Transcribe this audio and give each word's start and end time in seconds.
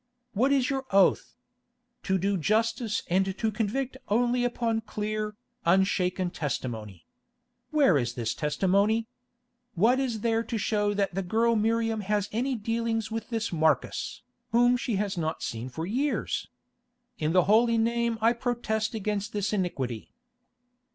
What 0.33 0.51
is 0.51 0.67
your 0.71 0.85
oath? 0.89 1.35
To 2.05 2.17
do 2.17 2.35
justice 2.35 3.03
and 3.07 3.37
to 3.37 3.51
convict 3.51 3.97
only 4.07 4.43
upon 4.43 4.81
clear, 4.81 5.35
unshaken 5.63 6.31
testimony. 6.31 7.05
Where 7.69 7.99
is 7.99 8.15
this 8.15 8.33
testimony? 8.33 9.05
What 9.75 9.99
is 9.99 10.21
there 10.21 10.41
to 10.41 10.57
show 10.57 10.95
that 10.95 11.13
the 11.13 11.21
girl 11.21 11.55
Miriam 11.55 12.01
had 12.01 12.27
any 12.31 12.55
dealings 12.55 13.11
with 13.11 13.29
this 13.29 13.53
Marcus, 13.53 14.23
whom 14.51 14.75
she 14.75 14.95
had 14.95 15.19
not 15.19 15.43
seen 15.43 15.69
for 15.69 15.85
years? 15.85 16.47
In 17.19 17.31
the 17.31 17.43
Holy 17.43 17.77
Name 17.77 18.17
I 18.21 18.33
protest 18.33 18.95
against 18.95 19.33
this 19.33 19.53
iniquity." 19.53 20.11